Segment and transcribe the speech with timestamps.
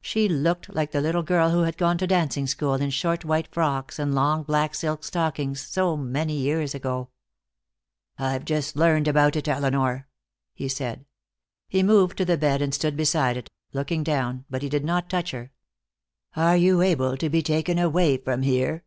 [0.00, 3.52] She looked like the little girl who had gone to dancing school in short white
[3.52, 7.10] frocks and long black silk stockings, so many years ago.
[8.18, 10.08] "I've just learned about it, Elinor,"
[10.54, 11.04] he said.
[11.68, 15.10] He moved to the bed and stood beside it, looking down, but he did not
[15.10, 15.52] touch her.
[16.34, 18.82] "Are you able to be taken away from here?"